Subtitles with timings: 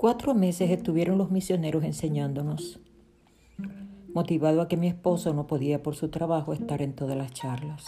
[0.00, 2.80] Cuatro meses estuvieron los misioneros enseñándonos,
[4.14, 7.84] motivado a que mi esposo no podía por su trabajo estar en todas las charlas.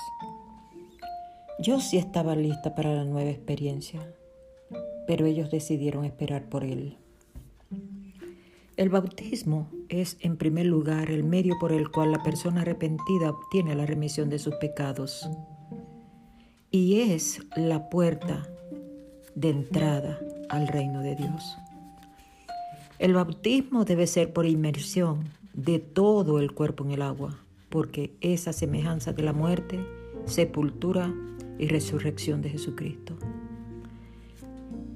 [1.59, 4.15] Yo sí estaba lista para la nueva experiencia,
[5.07, 6.99] pero ellos decidieron esperar por él.
[8.77, 13.75] El bautismo es, en primer lugar, el medio por el cual la persona arrepentida obtiene
[13.75, 15.31] la remisión de sus pecados
[16.71, 18.47] y es la puerta
[19.35, 21.57] de entrada al reino de Dios.
[23.03, 25.25] El bautismo debe ser por inmersión
[25.55, 27.37] de todo el cuerpo en el agua,
[27.69, 29.85] porque es a semejanza de la muerte,
[30.25, 31.13] sepultura
[31.59, 33.17] y resurrección de Jesucristo.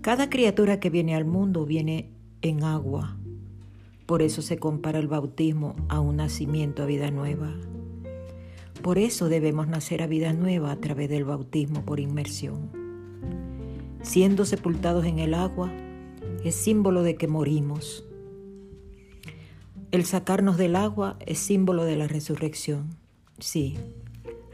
[0.03, 2.09] Cada criatura que viene al mundo viene
[2.43, 3.17] en agua.
[4.07, 7.53] Por eso se compara el bautismo a un nacimiento a vida nueva.
[8.83, 12.71] Por eso debemos nacer a vida nueva a través del bautismo por inmersión.
[14.03, 15.73] Siendo sepultados en el agua,
[16.47, 18.05] es símbolo de que morimos.
[19.91, 22.91] El sacarnos del agua es símbolo de la resurrección.
[23.41, 23.77] Sí,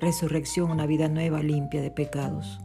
[0.00, 2.60] resurrección, una vida nueva, limpia de pecados.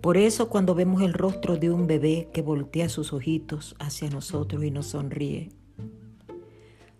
[0.00, 4.64] Por eso cuando vemos el rostro de un bebé que voltea sus ojitos hacia nosotros
[4.64, 5.50] y nos sonríe,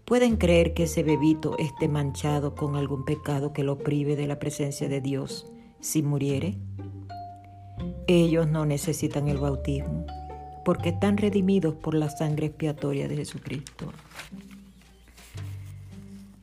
[0.04, 4.38] pueden creer que ese bebito esté manchado con algún pecado que lo prive de la
[4.38, 6.58] presencia de Dios si muriere.
[8.06, 10.04] Ellos no necesitan el bautismo
[10.64, 13.92] porque están redimidos por la sangre expiatoria de Jesucristo.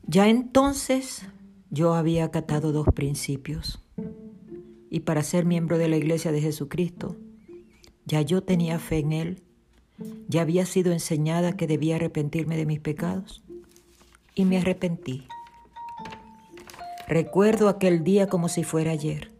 [0.06, 1.26] Ya entonces
[1.70, 3.82] yo había acatado dos principios
[4.90, 7.16] y para ser miembro de la iglesia de Jesucristo,
[8.06, 9.42] ya yo tenía fe en Él,
[10.28, 13.42] ya había sido enseñada que debía arrepentirme de mis pecados
[14.34, 15.26] y me arrepentí.
[17.06, 19.30] Recuerdo aquel día como si fuera ayer.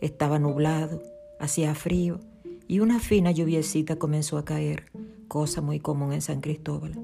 [0.00, 1.02] Estaba nublado,
[1.38, 2.20] hacía frío
[2.68, 4.84] y una fina lluviecita comenzó a caer,
[5.28, 6.98] cosa muy común en San Cristóbal.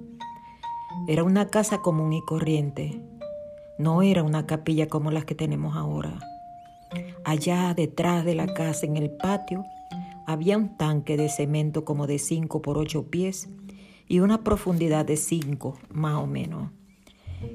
[1.08, 3.00] Era una casa común y corriente,
[3.78, 6.18] no era una capilla como las que tenemos ahora.
[7.24, 9.64] Allá detrás de la casa, en el patio,
[10.26, 13.48] había un tanque de cemento como de 5 por 8 pies
[14.06, 16.70] y una profundidad de 5 más o menos.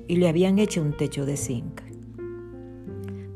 [0.08, 1.82] Y le habían hecho un techo de zinc.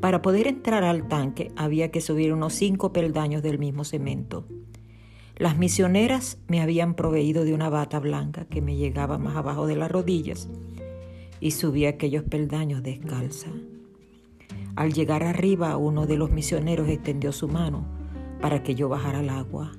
[0.02, 4.46] Para poder entrar al tanque había que subir unos 5 peldaños del mismo cemento.
[5.36, 9.76] Las misioneras me habían proveído de una bata blanca que me llegaba más abajo de
[9.76, 10.50] las rodillas
[11.42, 13.50] y subí aquellos peldaños descalza.
[14.76, 17.86] Al llegar arriba, uno de los misioneros extendió su mano
[18.42, 19.74] para que yo bajara al agua.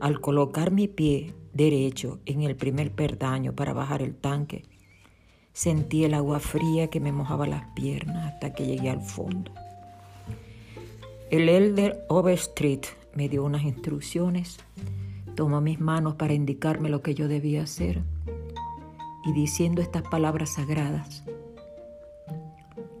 [0.00, 4.62] Al colocar mi pie derecho en el primer peldaño para bajar el tanque,
[5.56, 9.52] sentí el agua fría que me mojaba las piernas hasta que llegué al fondo.
[11.30, 12.84] El elder Overstreet
[13.14, 14.58] me dio unas instrucciones,
[15.34, 18.02] tomó mis manos para indicarme lo que yo debía hacer
[19.24, 21.24] y diciendo estas palabras sagradas,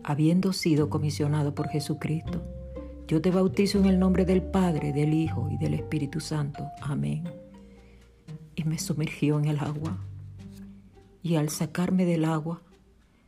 [0.02, 2.42] habiendo sido comisionado por Jesucristo,
[3.06, 6.64] yo te bautizo en el nombre del Padre, del Hijo y del Espíritu Santo.
[6.80, 7.24] Amén.
[8.54, 9.98] Y me sumergió en el agua.
[11.26, 12.62] Y al sacarme del agua,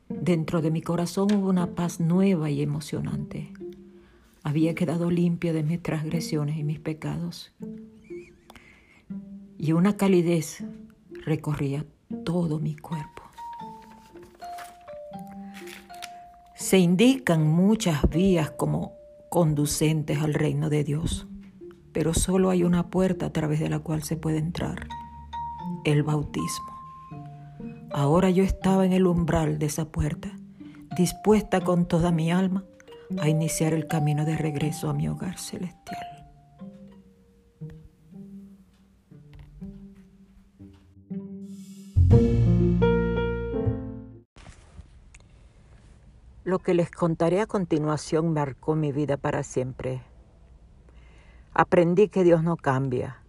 [0.08, 3.52] dentro de mi corazón hubo una paz nueva y emocionante.
[4.44, 7.52] Había quedado limpia de mis transgresiones y mis pecados.
[9.58, 10.62] Y una calidez
[11.24, 11.86] recorría
[12.24, 13.24] todo mi cuerpo.
[16.54, 18.92] Se indican muchas vías como
[19.28, 21.26] conducentes al reino de Dios,
[21.92, 24.86] pero solo hay una puerta a través de la cual se puede entrar,
[25.84, 26.77] el bautismo.
[27.90, 30.30] Ahora yo estaba en el umbral de esa puerta,
[30.96, 32.64] dispuesta con toda mi alma
[33.20, 36.06] a iniciar el camino de regreso a mi hogar celestial.
[46.44, 50.00] Lo que les contaré a continuación marcó mi vida para siempre.
[51.52, 53.22] Aprendí que Dios no cambia,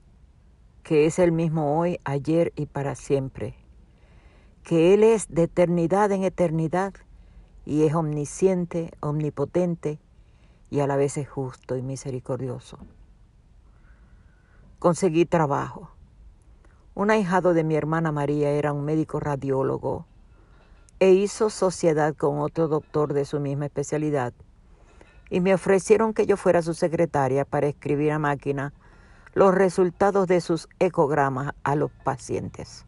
[0.84, 3.59] que es el mismo hoy, ayer y para siempre,
[4.64, 6.94] que Él es de eternidad en eternidad
[7.66, 10.00] y es omnisciente, omnipotente
[10.70, 12.78] y a la vez es justo y misericordioso.
[14.80, 15.92] Conseguí trabajo.
[16.96, 20.06] Un ahijado de mi hermana María era un médico radiólogo
[21.00, 24.34] e hizo sociedad con otro doctor de su misma especialidad
[25.30, 28.74] y me ofrecieron que yo fuera su secretaria para escribir a máquina
[29.34, 32.86] los resultados de sus ecogramas a los pacientes.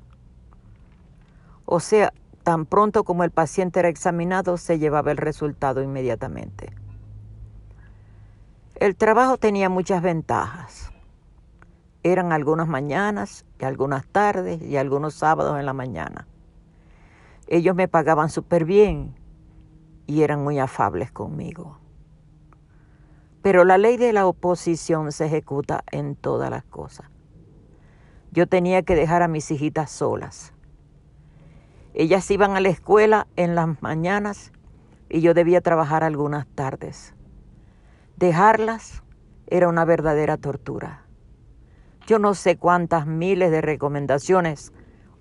[1.74, 2.12] O sea,
[2.44, 6.74] Tan pronto como el paciente era examinado, se llevaba el resultado inmediatamente.
[8.76, 10.88] El trabajo tenía muchas ventajas.
[12.04, 16.28] eran algunas mañanas y algunas tardes y algunos sábados en la mañana.
[17.46, 19.14] Ellos me pagaban súper bien
[20.08, 21.78] y eran muy afables conmigo.
[23.44, 27.06] Pero la ley de la oposición se ejecuta en todas las cosas.
[28.32, 30.51] Yo tenía que dejar a mis hijitas solas.
[31.94, 34.52] Ellas iban a la escuela en las mañanas
[35.10, 37.14] y yo debía trabajar algunas tardes.
[38.16, 39.04] Dejarlas
[39.48, 41.06] era una verdadera tortura.
[42.08, 44.72] Yo no sé cuántas miles de recomendaciones,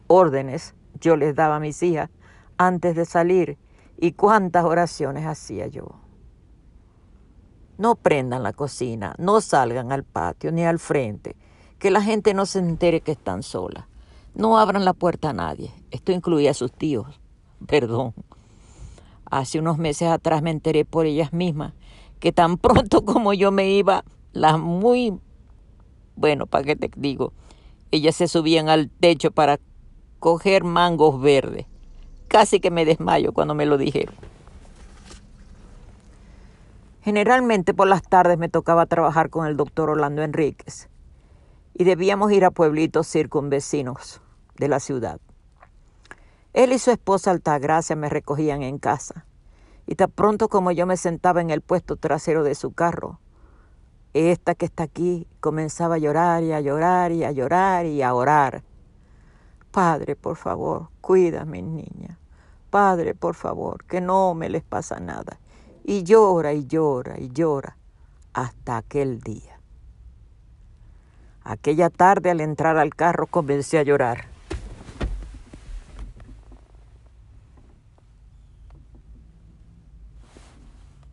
[0.06, 2.10] órdenes yo les daba a mis hijas
[2.56, 3.58] antes de salir
[3.96, 6.00] y cuántas oraciones hacía yo.
[7.78, 11.36] No prendan la cocina, no salgan al patio ni al frente,
[11.78, 13.86] que la gente no se entere que están solas.
[14.34, 15.72] No abran la puerta a nadie.
[15.90, 17.20] Esto incluía a sus tíos.
[17.66, 18.14] Perdón.
[19.30, 21.72] Hace unos meses atrás me enteré por ellas mismas
[22.18, 25.18] que tan pronto como yo me iba, las muy
[26.20, 27.32] bueno, ¿para qué te digo?
[27.90, 29.58] Ellas se subían al techo para
[30.18, 31.64] coger mangos verdes.
[32.28, 34.14] Casi que me desmayo cuando me lo dijeron.
[37.02, 40.89] Generalmente por las tardes me tocaba trabajar con el doctor Orlando Enríquez
[41.74, 44.20] y debíamos ir a pueblitos circunvecinos
[44.56, 45.20] de la ciudad.
[46.52, 49.26] Él y su esposa Altagracia me recogían en casa
[49.86, 53.18] y tan pronto como yo me sentaba en el puesto trasero de su carro,
[54.12, 58.14] esta que está aquí comenzaba a llorar y a llorar y a llorar y a
[58.14, 58.64] orar.
[59.70, 62.18] Padre, por favor, cuida a mis niñas.
[62.70, 65.38] Padre, por favor, que no me les pasa nada.
[65.84, 67.76] Y llora y llora y llora
[68.32, 69.49] hasta aquel día.
[71.44, 74.29] Aquella tarde al entrar al carro comencé a llorar.